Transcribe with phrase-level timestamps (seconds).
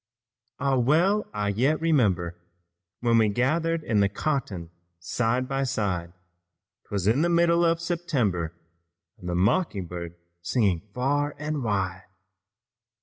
[0.57, 2.35] "Ah, well I yet remember
[3.01, 6.13] When we gathered in the cotton side by side;
[6.87, 8.51] 'Twas in the mild September
[9.19, 12.05] And the mocking bird was singing far and wide.